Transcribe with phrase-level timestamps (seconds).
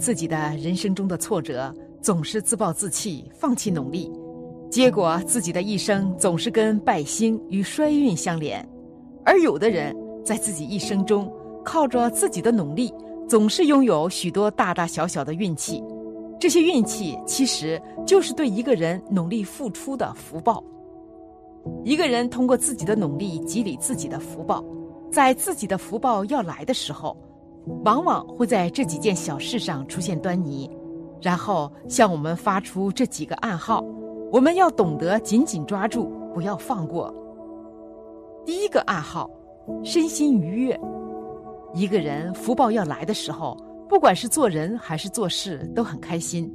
[0.00, 4.10] 自己的人生中的挫折，总是自暴自弃，放弃努力，
[4.70, 8.66] 结果自己的一生总是跟败兴与衰运相连。
[9.26, 11.30] 而有的人在自己一生中，
[11.62, 12.90] 靠着自己的努力，
[13.28, 15.84] 总是拥有许多大大小小的运气。
[16.40, 20.64] 这些运气其实就是对一个人努力付出的福报。
[21.84, 24.64] 一个人通过自己的努力积累自己的福报，
[25.12, 27.14] 在自己的福报要来的时候。
[27.84, 30.70] 往往会在这几件小事上出现端倪，
[31.20, 33.84] 然后向我们发出这几个暗号，
[34.32, 37.14] 我们要懂得紧紧抓住，不要放过。
[38.44, 39.30] 第一个暗号，
[39.84, 40.80] 身心愉悦。
[41.74, 43.56] 一个人福报要来的时候，
[43.88, 46.52] 不管是做人还是做事，都很开心。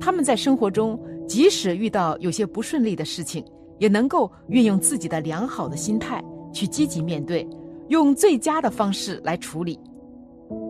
[0.00, 3.44] 他们在生活中，即使遇到有些不顺利的事情，
[3.78, 6.22] 也能够运用自己的良好的心态
[6.52, 7.46] 去积极面对，
[7.88, 9.78] 用最佳的方式来处理。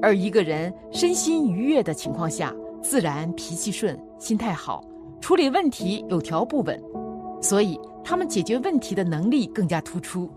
[0.02, 4.84] 而一个人身心愉悦的情况下，自然脾气顺、心态好，
[5.20, 6.80] 处理问题有条不紊，
[7.41, 10.30] 所以他们解决问题的能力更加突出。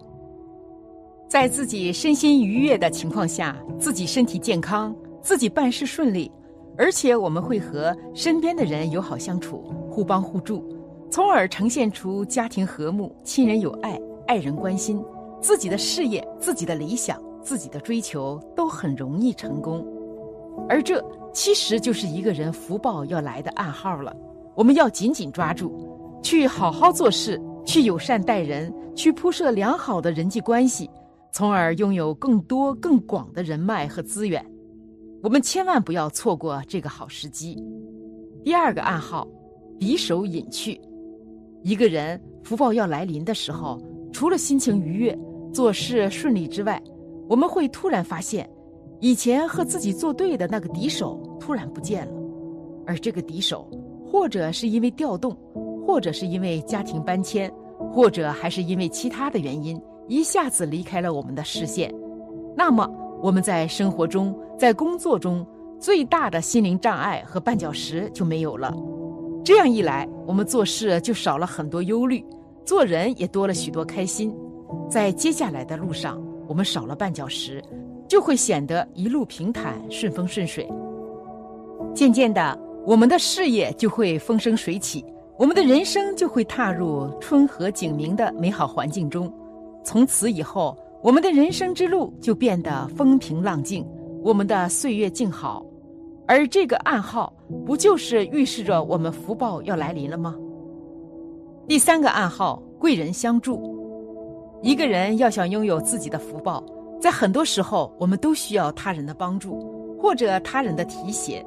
[1.27, 6.31] 在自己身心愉悦的情况下，自己身体健康，自己办事顺利，
[6.75, 10.65] 而且我们会和身边的人友好相处，互帮互助，
[11.11, 14.99] 从而呈现出家庭和睦、亲人有爱、爱人关心，
[15.39, 17.21] 自己的事业、自己的理想。
[17.41, 19.85] 自己的追求都很容易成功，
[20.67, 24.15] 而这其实就是一个人福报要来的暗号了。
[24.55, 25.71] 我们要紧紧抓住，
[26.21, 30.89] 去好好做事，去友善待人，去铺设良好的人际关系，
[31.31, 34.45] 从而拥有更多更广的人脉和资源。
[35.23, 37.61] 我们千万不要错过这个好时机。
[38.43, 39.27] 第二个暗号，
[39.79, 40.79] 匕首隐去。
[41.63, 43.81] 一个人福报要来临的时候，
[44.11, 45.17] 除了心情愉悦、
[45.53, 46.81] 做事顺利之外，
[47.29, 48.49] 我们会突然发现，
[48.99, 52.13] 以前和自己作对的那个敌手突然不见了，
[52.87, 53.69] 而这个敌手，
[54.03, 55.37] 或者是因为调动，
[55.85, 57.53] 或者是因为家庭搬迁，
[57.91, 61.93] 或者还是因为其他的原因，一下子离开了我们的视线。
[62.57, 62.89] 那么，
[63.21, 65.45] 我们在生活中、在工作中
[65.79, 68.75] 最大的心灵障碍和绊脚石就没有了。
[69.45, 72.25] 这样一来，我们做事就少了很多忧虑，
[72.65, 74.35] 做人也多了许多开心。
[74.89, 76.19] 在接下来的路上。
[76.49, 77.63] 我们少了绊脚石，
[78.07, 80.67] 就会显得一路平坦、顺风顺水。
[81.93, 85.05] 渐渐的，我们的事业就会风生水起，
[85.37, 89.31] 我们的人生就会踏入春和景明的美好环境中。
[89.83, 93.87] 从此以后，我们的人生之路就变得风平浪静，
[94.23, 95.63] 我们的岁月静好。
[96.27, 97.31] 而这个暗号，
[97.63, 100.35] 不就是预示着我们福报要来临了吗？
[101.67, 103.78] 第三个暗号：贵人相助。
[104.61, 106.61] 一个人要想拥有自己的福报，
[106.99, 111.45] 在很多时候，我们都需要他人的帮助，或者他人的提携。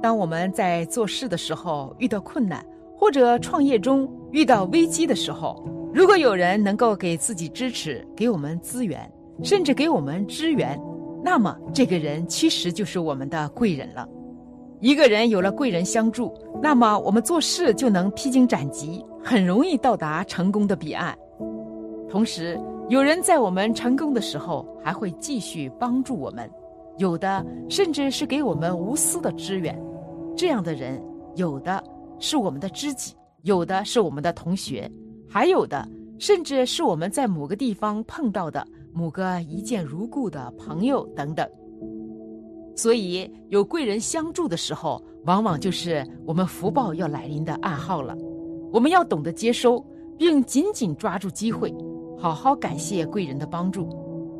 [0.00, 2.64] 当我们在做事的时候遇到困难，
[2.96, 10.80] 或者创业中遇到危机的时候，如果有人能够给自己支持，给我们资源，甚至给我们支援，
[11.22, 14.08] 那么这个人其实就是我们的贵人了。
[14.80, 16.32] 一个人有了贵人相助，
[16.62, 21.14] 那么我们做事就能披荆斩棘，很容易到达成功的彼岸。
[22.08, 22.58] 同时，
[22.88, 26.50] 有人在我们成功的时候还会继续帮助我们，
[26.96, 29.78] 有的甚至是给我们无私的支援。
[30.36, 31.02] 这样的人，
[31.36, 31.82] 有的
[32.18, 34.90] 是我们的知己，有的是我们的同学，
[35.28, 35.86] 还有的
[36.18, 41.46] 甚至是我们在某个地方碰到的某个一见如故的朋友等等。
[42.74, 48.16] 所以，有贵人相助的时候，往往就是我们福报要来临的暗号了。
[48.72, 49.84] 我们要懂得接收，
[50.16, 51.74] 并紧紧抓住机会。
[52.20, 53.88] 好好感谢贵人的帮助，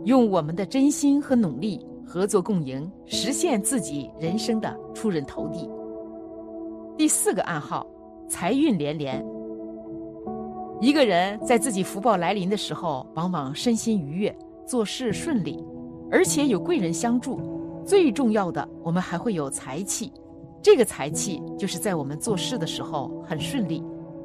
[0.05, 5.71] 用我们的真心和努力合作共赢，实现自己人生的出人头地。
[6.97, 7.87] 第四个暗号，
[8.29, 9.25] 财运连连。
[10.81, 14.37] 一个人在自己福报来临的时候，往往身心愉悦，
[14.67, 15.65] 做事顺利，
[16.11, 17.41] 而且有贵人相助。
[17.87, 20.13] 最重要的，我们还会有财气。
[20.61, 23.81] 这个财气就是在我们做事的时候很顺利，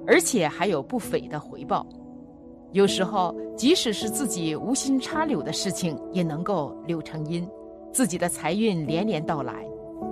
[0.08, 1.86] 而且还有不菲的回报。
[2.74, 7.48] 有时候，即使是自己无心插柳的事情，也能够柳成荫，
[7.92, 9.64] 自己的财运连连到来。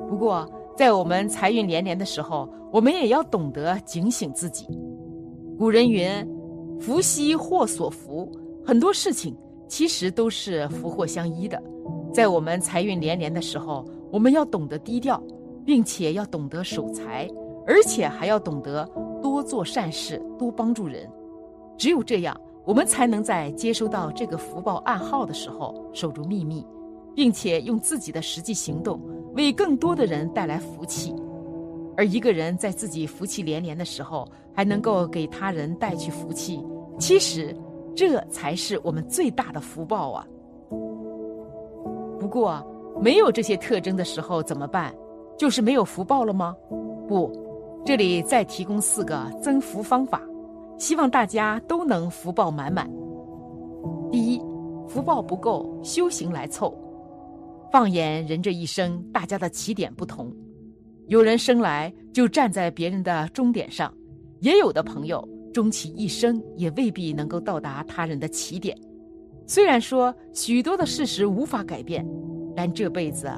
[0.08, 0.48] 不过，
[0.78, 4.68] 在我们财运连连的时候，我们也要懂得警醒自己。
[5.58, 6.08] 古人云
[6.80, 8.32] ：“福兮祸所伏。”
[8.64, 9.36] 很多事情
[9.68, 11.62] 其实都是福祸相依的。
[12.14, 15.20] 在我们财运连连的时候，我们要懂得低调，
[15.66, 17.28] 并且要懂得守财，
[17.66, 18.88] 而且还要懂得
[19.20, 21.10] 多做善事，多帮助人。
[21.76, 22.40] 只有这样。
[22.66, 26.66] 我们才能在接收到这个福报暗号的时候守住秘密，
[27.16, 29.02] 并且用自己的实际行动
[29.34, 31.14] 为更多的人带来福气。
[31.98, 36.64] 而一个人在自己福气连连的时候，还能够给他人带去福气，
[37.00, 37.56] 其实
[37.96, 40.26] 这才是我们最大的福报啊！
[42.20, 42.66] 不过，
[43.02, 44.96] 没有这些特征的时候怎么办？
[45.38, 46.56] 就是没有福报了吗？
[47.08, 47.32] 不，
[47.84, 50.22] 这里再提供四个增福方法。
[50.82, 52.90] 希望大家都能福报满满。
[54.12, 54.42] 第一，
[54.88, 56.76] 福报不够，修行来凑。
[57.72, 60.36] 放眼人这一生，大家的起点不同，
[61.06, 63.94] 有人生来就站在别人的终点上，
[64.40, 65.24] 也有的朋友
[65.54, 68.76] 终其一生也未必能够到达他人的起点。
[69.46, 72.04] 虽然说许多的事实无法改变，
[72.56, 73.30] 但这辈子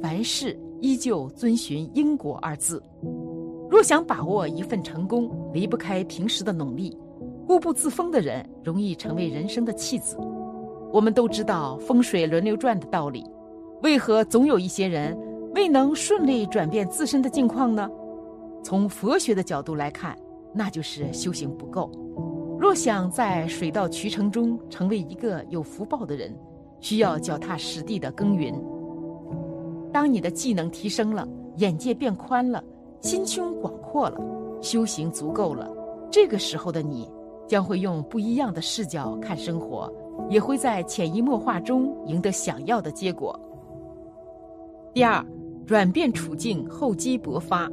[0.00, 2.80] 凡事依旧遵循因果二字。
[3.72, 6.94] 若想把握一份成功，离不开平时的努力。
[7.46, 10.14] 固步自封的人容易成为人生的弃子。
[10.92, 13.24] 我们都知道风水轮流转的道理，
[13.80, 15.18] 为何总有一些人
[15.54, 17.90] 未能顺利转变自身的境况呢？
[18.62, 20.14] 从佛学的角度来看，
[20.52, 21.90] 那就是修行不够。
[22.60, 26.38] 若想在水到渠成中成为一个有福报的人，
[26.78, 28.54] 需要脚踏实地的耕耘。
[29.90, 31.26] 当你的技能提升了，
[31.56, 32.62] 眼界变宽了。
[33.02, 34.18] 心胸广阔了，
[34.60, 35.68] 修行足够了，
[36.08, 37.10] 这个时候的你
[37.48, 39.92] 将会用不一样的视角看生活，
[40.30, 43.38] 也会在潜移默化中赢得想要的结果。
[44.94, 45.24] 第二，
[45.66, 47.68] 转变处境，厚积薄发。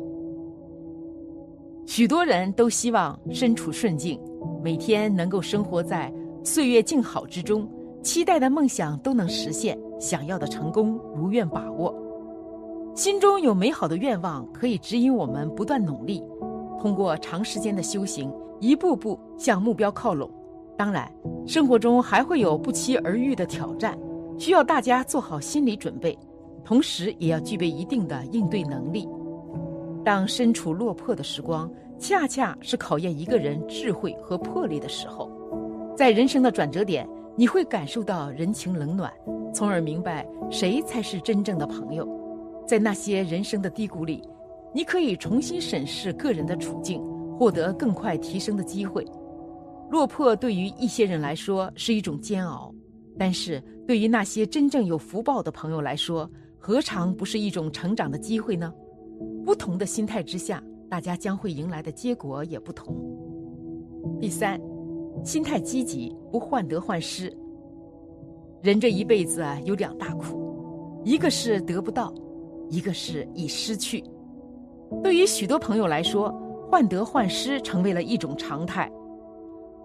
[1.85, 4.19] 许多人都希望身处顺境，
[4.63, 6.11] 每天能够生活在
[6.43, 7.69] 岁月静好之中，
[8.01, 11.93] 期待的梦想都能实现，想要的成功如愿把握。
[12.95, 16.21] 心中有美好的愿望，可以指引我们不断努力，
[16.79, 20.29] 通过长时间的修行，一步步向目标靠拢。
[20.77, 21.09] 当然，
[21.45, 23.97] 生活中还会有不期而遇的挑战，
[24.37, 26.17] 需要大家做好心理准备，
[26.65, 29.07] 同时也要具备一定的应对能力。
[30.03, 35.31] 当身处落魄的时光，恰恰是考验一个人智慧和魄力的时候。
[35.95, 39.11] 在人生的转折点，你会感受到人情冷暖，
[39.53, 42.07] 从而明白谁才是真正的朋友。
[42.69, 44.21] 在那些人生的低谷里，
[44.75, 47.01] 你可以重新审视个人的处境，
[47.35, 49.03] 获得更快提升的机会。
[49.89, 52.71] 落魄对于一些人来说是一种煎熬，
[53.17, 56.29] 但是对于那些真正有福报的朋友来说，
[56.59, 58.71] 何尝不是一种成长的机会呢？
[59.43, 62.95] 不同的心态之下，大家将会迎来的结果也不同。
[64.21, 64.61] 第三，
[65.23, 67.35] 心态积极，不患得患失。
[68.61, 72.13] 人这一辈子啊，有两大苦，一个是得不到。
[72.69, 74.03] 一个是已失去，
[75.03, 76.33] 对于许多朋友来说，
[76.69, 78.89] 患得患失成为了一种常态，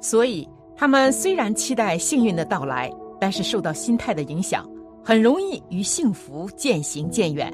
[0.00, 4.68] 所以他们虽然期待幸运的到来，但是受到心态的影响，
[5.02, 7.52] 很容易与幸福渐行渐远。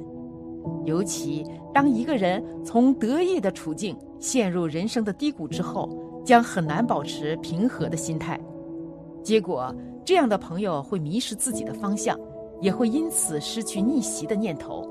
[0.84, 5.88] 尤其当一个人从得意的处境陷入人生的低谷之后，
[6.25, 8.38] 将很难保持平和的心态，
[9.22, 12.18] 结果这样的朋友会迷失自己的方向，
[12.60, 14.87] 也会因此失去逆袭的念头。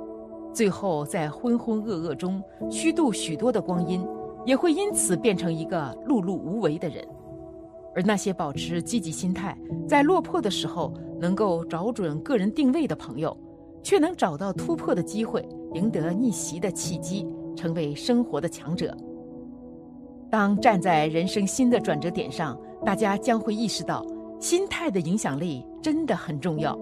[0.60, 4.06] 最后，在浑浑噩噩中虚度许多的光阴，
[4.46, 7.02] 也会因此变成一个碌碌无为的人。
[7.96, 13.34] 而那些保持积极心态，在落魄的时候能够找准个人定位的朋友，
[13.82, 17.26] 却能找到突破的机会，赢得逆袭的契机，
[17.56, 18.94] 成为生活的强者。
[20.30, 24.06] 当站在人生新的转折点上，大家将会意识到，
[24.42, 26.78] 心态的影响力真的很重要。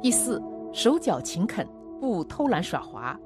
[0.00, 0.42] 第四。
[0.74, 1.64] 手脚勤恳，
[2.04, 3.18] 不偷懒耍滑。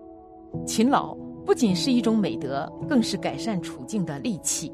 [0.64, 1.12] 勤劳
[1.44, 4.72] 不仅是一种美德，更是改善处境的利器。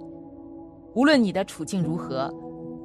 [0.92, 2.30] 无论你的处境如何，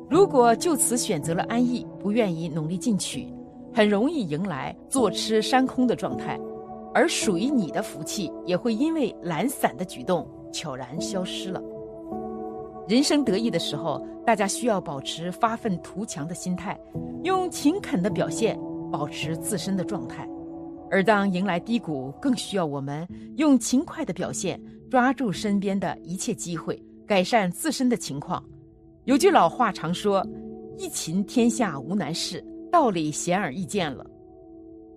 [0.09, 3.27] 如果就此选择了安逸，不愿意努力进取，
[3.73, 6.39] 很容易迎来坐吃山空的状态，
[6.93, 11.61] 而属于你的福气也会因为懒散的举动悄然消失了。
[12.87, 16.79] 人生得意的时候，大家需要保持发愤图强的心态，
[17.23, 18.57] 用勤恳的表现。
[18.91, 20.27] 保持自身的状态，
[20.91, 28.43] 而当迎来低谷，更需要我们用勤快的表现，抓住身边的一切机会，改善自身的情况。
[29.05, 30.25] 有句老话常说
[30.77, 34.05] ：“一勤天下无难事。”道理显而易见了。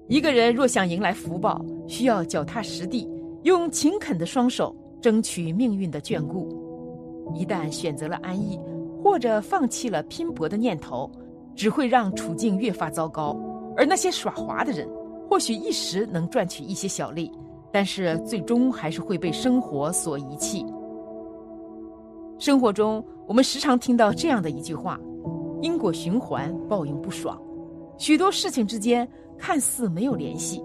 [0.06, 3.08] 一个人若想迎来福报，需要脚踏实地，
[3.44, 7.32] 用勤恳的双手争取命运的眷顾。
[7.34, 8.60] 一旦选择了安逸，
[9.02, 11.10] 或者放弃了拼搏的念头，
[11.56, 13.34] 只会让处境越发糟糕。
[13.74, 14.86] 而那些耍滑的人，
[15.32, 17.32] 或许一时能赚取一些小利，
[17.72, 20.62] 但是最终还是会被生活所遗弃。
[22.38, 25.00] 生活中，我们时常听到这样的一句话
[25.62, 27.40] ：“因果循环，报应不爽。”
[27.96, 29.08] 许多事情之间
[29.38, 30.62] 看似没有联系，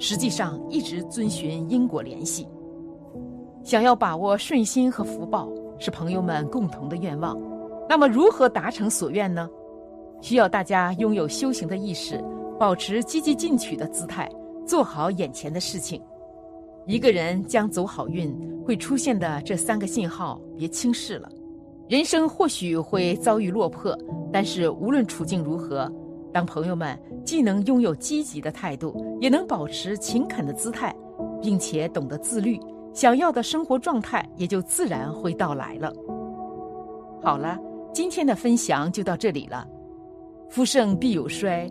[0.00, 2.48] 实际上一直遵循因果联系。
[3.62, 5.48] 想要把握顺心和福报，
[5.78, 7.40] 是朋友们共同的愿望。
[7.88, 9.48] 那么，如何达成所愿呢？
[10.20, 12.20] 需要大家拥有修行的意识，
[12.58, 14.28] 保持积极进取的姿态，
[14.66, 16.02] 做好眼前的事情。
[16.86, 18.34] 一个人将走好运，
[18.64, 21.30] 会出现的这三个信号，别轻视了。
[21.88, 23.96] 人生或许会遭遇落魄，
[24.32, 25.90] 但是无论处境如何。
[26.32, 30.94] 当朋友们既能拥有积极的态度，也能保持勤恳的姿态，
[31.40, 32.60] 并且懂得自律，
[32.92, 35.92] 想要的生活状态也就自然会到来了。
[37.22, 37.58] 好了，
[37.92, 39.66] 今天的分享就到这里了。
[40.50, 41.70] 夫盛必有衰，